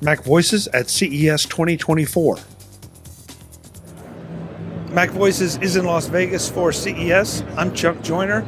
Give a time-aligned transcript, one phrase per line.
[0.00, 2.38] Mac Voices at CES 2024.
[4.90, 7.42] Mac Voices is in Las Vegas for CES.
[7.56, 8.42] I'm Chuck Joiner.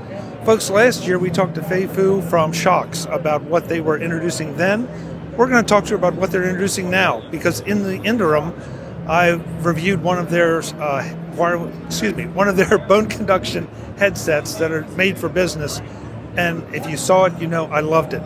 [0.44, 4.56] Folks, last year we talked to Fay Fu from Shokz about what they were introducing
[4.56, 4.88] then.
[5.37, 8.54] We're going to talk to her about what they're introducing now because in the interim,
[9.08, 9.30] I
[9.62, 13.67] reviewed one of their uh, wire, excuse me, one of their bone conduction
[13.98, 15.80] headsets that are made for business.
[16.37, 18.23] And if you saw it, you know I loved it.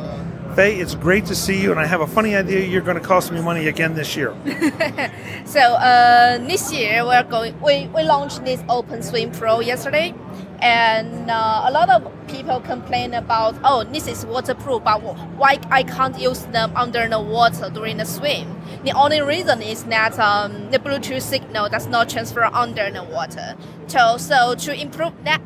[0.54, 3.04] Fay, it's great to see you, and I have a funny idea you're going to
[3.04, 4.32] cost me money again this year.
[5.44, 7.60] so uh, this year we're going.
[7.60, 10.14] We, we launched this Open Swim Pro yesterday,
[10.60, 15.82] and uh, a lot of people complain about oh this is waterproof, but why I
[15.82, 18.60] can't use them under the water during the swim?
[18.84, 23.56] The only reason is that um, the Bluetooth signal does not transfer under the water.
[23.88, 25.42] So so to improve that.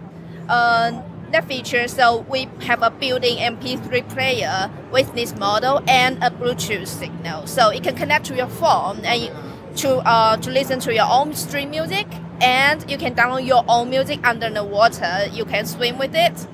[0.51, 1.89] Uh, that feature.
[1.89, 7.47] So we have a built-in MP3 player with this model and a Bluetooth signal.
[7.47, 9.31] So it can connect to your phone and
[9.77, 12.07] to uh, to listen to your own stream music,
[12.41, 15.29] and you can download your own music under the water.
[15.33, 16.47] You can swim with it.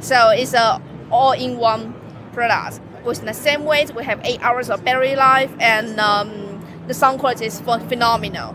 [0.00, 1.94] So it's a all-in-one
[2.32, 2.80] product.
[3.04, 7.18] With the same weight, we have eight hours of battery life, and um, the sound
[7.18, 8.54] quality is phenomenal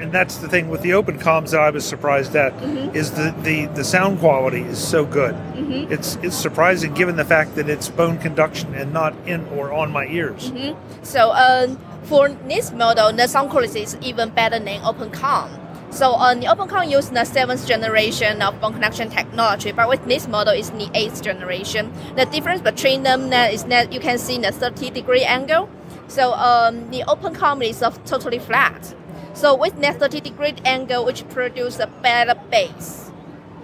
[0.00, 2.94] and that's the thing with the OpenComms that I was surprised at mm-hmm.
[2.94, 5.34] is the, the the sound quality is so good.
[5.34, 5.92] Mm-hmm.
[5.92, 9.90] It's it's surprising given the fact that it's bone conduction and not in or on
[9.90, 10.50] my ears.
[10.50, 11.04] Mm-hmm.
[11.04, 15.68] So uh, for this model, the sound quality is even better than OpenComm.
[15.90, 20.28] So uh, the OpenComm uses the seventh generation of bone conduction technology, but with this
[20.28, 21.92] model, it's the eighth generation.
[22.14, 25.68] The difference between them is that you can see the 30 degree angle.
[26.06, 28.94] So um, the OpenComm is totally flat.
[29.38, 33.12] So with that 30 degree angle, which produce a better bass.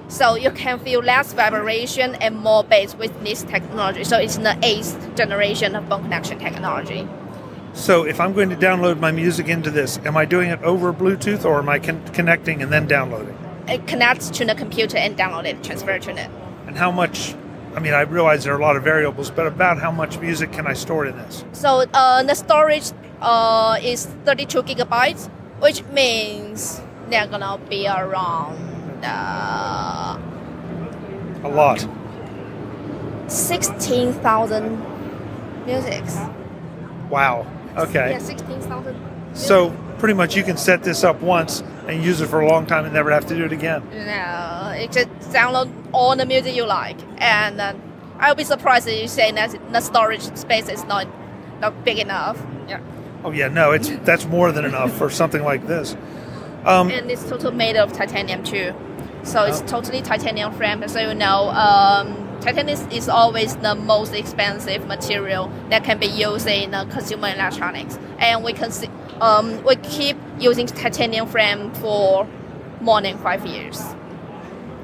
[0.07, 4.05] So you can feel less vibration and more bass with this technology.
[4.05, 7.09] So it's the eighth generation of bone connection technology.
[7.73, 10.93] So if I'm going to download my music into this, am I doing it over
[10.93, 13.37] Bluetooth or am I con- connecting and then downloading?
[13.67, 16.31] It connects to the computer and download it, transfer to it.
[16.69, 17.35] And how much
[17.75, 20.53] I mean, I realize there are a lot of variables, but about how much music
[20.53, 21.45] can I store in this?
[21.51, 25.29] So uh, the storage uh, is 32 gigabytes,
[25.65, 30.19] which means they're gonna be around uh,
[31.43, 31.89] a lot.
[33.29, 34.79] Sixteen thousand
[35.65, 36.19] musics.
[37.09, 37.47] Wow.
[37.79, 38.11] Okay.
[38.11, 38.95] Yeah, sixteen thousand.
[39.33, 42.67] So pretty much you can set this up once and use it for a long
[42.67, 43.83] time and never have to do it again.
[43.91, 47.73] No, you just download all the music you like, and uh,
[48.19, 51.07] I'll be surprised if you say that the storage space is not
[51.59, 52.39] not big enough.
[52.69, 52.81] Yeah.
[53.25, 55.97] Oh yeah, no, it's that's more than enough for something like this.
[56.67, 58.75] Um, and it's totally made of titanium too,
[59.23, 59.67] so it's oh.
[59.67, 60.87] totally titanium frame.
[60.89, 66.47] So you know, um, titanium is always the most expensive material that can be used
[66.47, 68.91] in uh, consumer electronics, and we can see,
[69.23, 72.29] um, we keep using titanium frame for
[72.83, 73.83] more than five years.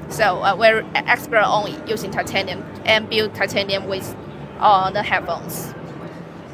[0.09, 4.15] So uh, we're expert on using titanium and build titanium with
[4.59, 5.75] uh, the headphones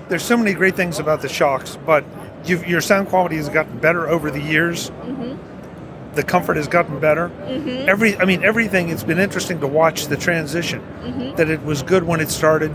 [0.09, 2.05] there's so many great things about the Shokz, but
[2.47, 4.89] your sound quality has gotten better over the years.
[4.89, 6.15] Mm-hmm.
[6.15, 7.29] The comfort has gotten better.
[7.29, 7.89] Mm-hmm.
[7.89, 8.89] Every, I mean, everything.
[8.89, 10.81] It's been interesting to watch the transition.
[10.81, 11.35] Mm-hmm.
[11.35, 12.73] That it was good when it started,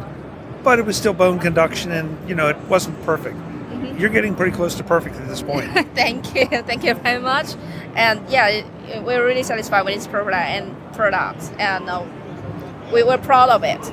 [0.62, 3.36] but it was still bone conduction, and you know it wasn't perfect.
[3.36, 3.98] Mm-hmm.
[3.98, 5.72] You're getting pretty close to perfect at this point.
[5.94, 7.54] Thank you, thank you very much.
[7.96, 8.64] And yeah,
[9.00, 12.04] we're really satisfied with this product and products, and uh,
[12.92, 13.92] we were proud of it.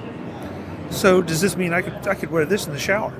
[0.91, 3.13] So does this mean I could I could wear this in the shower?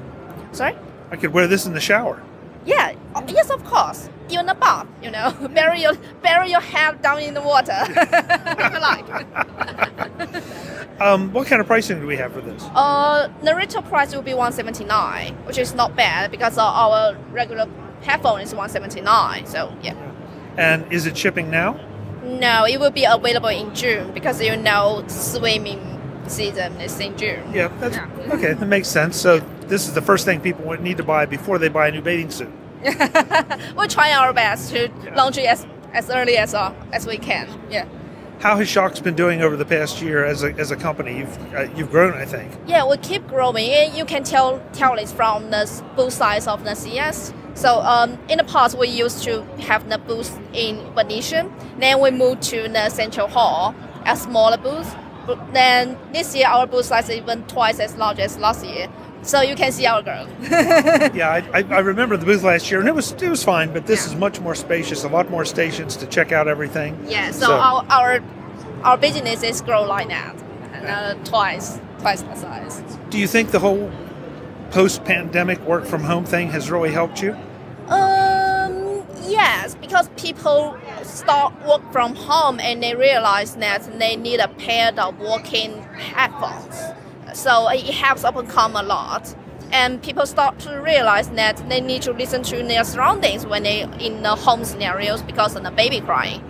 [0.52, 0.76] Sorry?
[1.12, 2.22] I could wear this in the shower.
[2.66, 4.10] Yeah, uh, yes, of course.
[4.30, 8.74] Even the bath, you know, bury your bury your head down in the water if
[8.74, 9.06] you like.
[11.02, 12.64] um, what kind of pricing do we have for this?
[12.76, 16.64] Uh, the retail price will be one seventy nine, which is not bad because uh,
[16.64, 17.68] our regular
[18.02, 19.48] headphone is one seventy nine.
[19.48, 19.96] So yeah.
[20.58, 21.80] And is it shipping now?
[22.24, 27.18] No, it will be available in June because you know the swimming season is in
[27.18, 27.52] June.
[27.52, 28.34] Yeah, that's yeah.
[28.34, 28.54] okay.
[28.54, 29.16] That makes sense.
[29.20, 32.02] So this is the first thing people need to buy before they buy a new
[32.02, 32.52] bathing suit.
[33.76, 35.16] we're trying our best to yeah.
[35.16, 37.48] launch it as, as early as uh, as we can.
[37.70, 37.88] Yeah.
[38.40, 41.20] How has Shokz been doing over the past year as a, as a company?
[41.20, 42.52] You've uh, you've grown, I think.
[42.68, 43.94] Yeah, we keep growing.
[43.94, 47.34] You can tell tell it from the booth sides of the CES.
[47.54, 51.54] So um, in the past, we used to have the booth in Venetian.
[51.80, 53.76] Then we moved to the Central Hall,
[54.06, 54.96] a smaller booth.
[55.52, 58.88] Then this year, our booth size is even twice as large as last year
[59.22, 60.28] so you can see our girl.
[60.42, 63.74] yeah, I, I, remember the booth last year, and it was it was fine.
[63.74, 64.14] But this yeah.
[64.14, 66.98] is much more spacious, a lot more stations to check out everything.
[67.08, 67.54] Yeah, so, so.
[67.54, 68.24] our our
[68.84, 70.36] our business is grow like that,
[70.74, 72.82] and uh, twice twice the size.
[73.10, 73.92] Do you think the whole
[74.72, 77.34] post pandemic work from home thing has really helped you?
[77.88, 84.48] Um, yes, because people start work from home and they realize that they need a
[84.48, 86.76] pair of working headphones.
[87.40, 89.34] So it helps overcome a lot.
[89.72, 93.84] And people start to realize that they need to listen to their surroundings when they
[94.00, 96.44] in the home scenarios because of the baby crying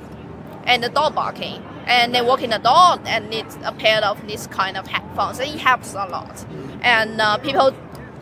[0.63, 1.63] and the dog barking.
[1.86, 5.39] And they walk in the dog and need a pair of this kind of headphones.
[5.39, 6.44] It helps a lot.
[6.81, 7.75] And uh, people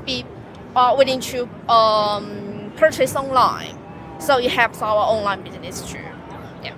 [0.06, 0.25] be
[0.75, 3.80] are willing to um, purchase online.
[4.20, 6.04] So it helps our online business too.
[6.63, 6.75] Yeah.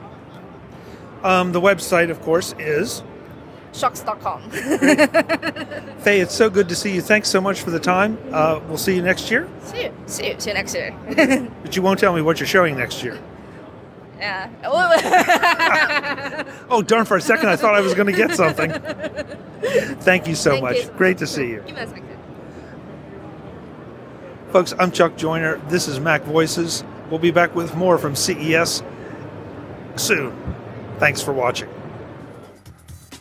[1.23, 3.01] Um, the website, of course, is
[3.73, 4.49] Shokz.com.
[5.99, 6.19] Fay.
[6.21, 7.01] It's so good to see you.
[7.01, 8.17] Thanks so much for the time.
[8.31, 9.47] Uh, we'll see you next year.
[9.63, 9.93] see you.
[10.07, 10.35] See you.
[10.39, 10.95] See you next year.
[11.63, 13.19] But you won't tell me what you're showing next year.
[14.17, 14.49] yeah.
[16.71, 17.05] Oh, darn!
[17.05, 18.71] For a second, I thought I was going to get something.
[20.01, 20.77] Thank you so Thank much.
[20.77, 20.89] you.
[20.97, 22.05] Great to see you, Give me a second.
[24.51, 24.73] folks.
[24.79, 25.57] I'm Chuck Joiner.
[25.69, 26.83] This is Mac Voices.
[27.09, 28.83] We'll be back with more from CES
[29.95, 30.35] soon.
[30.99, 31.69] Thanks for watching.